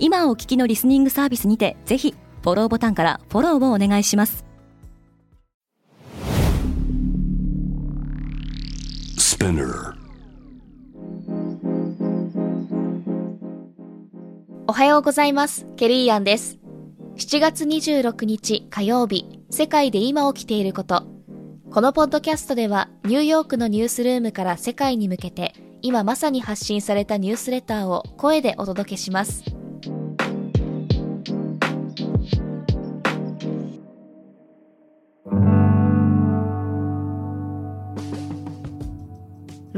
[0.00, 4.44] 今お聞きのリスニングサービスにてぜひフォローボタンからフォローをお願いします。
[14.66, 15.66] おはようございます。
[15.76, 16.58] ケリーアンです。
[17.16, 21.06] 7月26日火曜日世界で今起きていること。
[21.70, 29.44] このポッドキャストではニューヨークのニュースルームから世界に向けて今まさに発信されたニュースレターを声でお届けします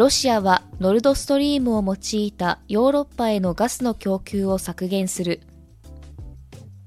[0.00, 5.42] ロシアはノルドストリームを用いたヨーロッパへのガスの供給を削減する。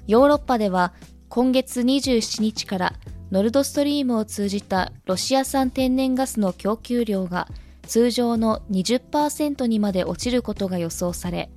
[0.08, 0.94] ヨーロッパでは
[1.30, 2.94] 今月27日から
[3.30, 7.47] ノルドストリームを通じたロシア産天然ガスの供給量が
[7.83, 11.52] 通常の20%にまで落ちることが予想され、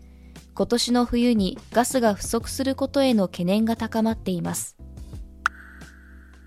[0.54, 4.76] 今年の冬にガスが不足することへの懸念が高まっています。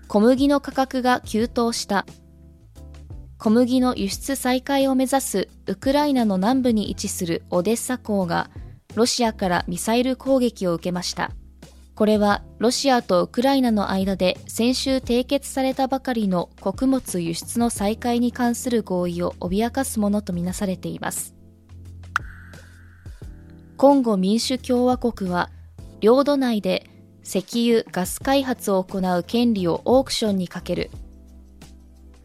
[0.06, 2.06] 小麦の価格が急騰した
[3.42, 8.50] 小麦の輸出再開を目指すウクライナの南部に位置するオデッサ港が
[8.94, 11.30] ロシアからミサイル攻撃を受けました。
[11.94, 21.34] これはロシアとウクライナの間で先週締結されたばかりの穀物輸出の再開に関する合意を脅かすものとみなされています。
[23.78, 25.48] コンゴ民主共和国は
[26.00, 26.90] 領土内で
[27.24, 27.38] 石
[27.70, 30.90] 油・ガス開発を行う権利をオークションにかける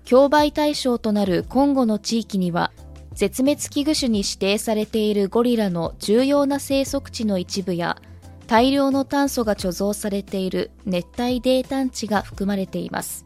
[0.06, 2.72] 競売対象となるコンゴの地域には
[3.14, 7.98] 絶滅危惧種に指定されているゴリラの重要な生息地の一部や
[8.46, 13.26] 大量の炭素が貯蔵されている熱帯泥炭地が含まれています。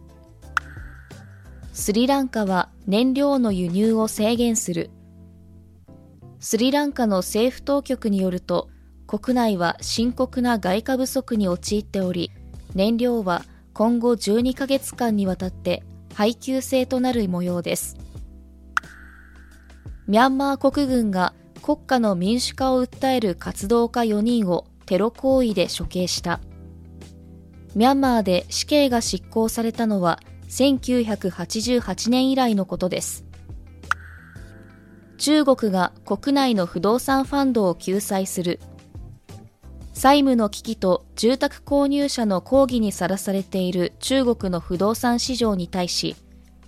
[1.73, 4.91] スリランカは燃料の輸入を制限する。
[6.39, 8.69] スリランカの政府当局によると
[9.07, 12.31] 国内は深刻な外貨不足に陥っており
[12.75, 17.97] 燃料は今後12ヶ月間にわたって配給制となる模様です。
[20.07, 26.39] ミャンマー国軍が国家の民主化を訴える活動家4人をテロ行為で処刑した。
[27.75, 33.23] ミャンマーで死刑が執行されたのは1988年以来のことです。
[35.19, 38.59] 中国が国内の不動産ファンドを救済する。
[39.99, 46.15] 債務の危機と住宅購入者の抗議にさらされている中国の不動産市場に対し、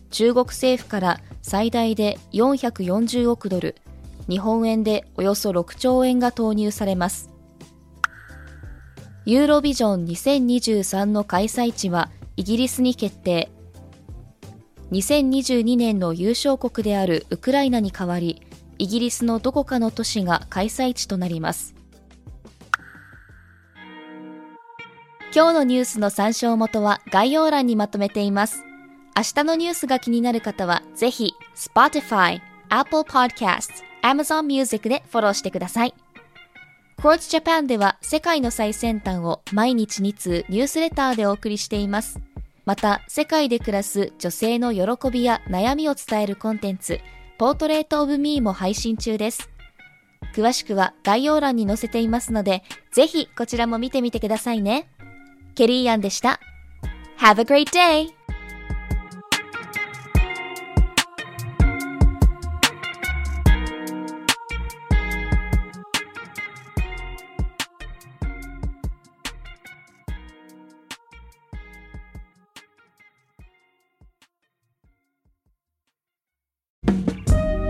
[0.10, 3.78] 中国政府から最大で440億ドル、
[4.28, 7.30] 日本円でおよそ6兆円が投入されます。
[9.26, 13.50] ユーロビジョン2023の開催地はイギリスに決定。
[14.92, 18.42] 2022年の優勝国であるウクライナに代わり、
[18.78, 21.81] イギリスのどこかの都市が開催地となります。
[25.34, 28.66] 今日のニュースの参照元は概要欄にまとめています。
[29.16, 35.94] 明日のニュースが気になる方は、ぜひ、Spotify、Apple Podcasts、Amazon Music でフォローしてください。
[36.98, 42.20] Quartz Japan では世界の最先端を毎日2通ニュースレターでお送りしています。
[42.66, 47.00] また、世界で暮らす女性の喜びや悩みを伝えるコンテンツ、
[47.38, 49.50] ポートレートオブミーも配信中です。
[50.36, 54.90] 詳しくは概要欄に載せていますので、ぜひこちらも見てみてくださいね。
[55.56, 56.40] ケリーアンでした。
[57.20, 58.22] Have a great day!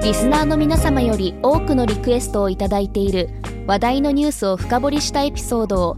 [0.03, 3.29] リスナーの皆様より多くのリクエストをいただいている
[3.67, 5.97] 話題のニュースを深掘りしたエピソードを